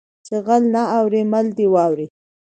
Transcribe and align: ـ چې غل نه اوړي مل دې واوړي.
ـ 0.13 0.25
چې 0.25 0.35
غل 0.45 0.63
نه 0.75 0.83
اوړي 0.97 1.21
مل 1.31 1.47
دې 1.57 1.65
واوړي. 1.73 2.07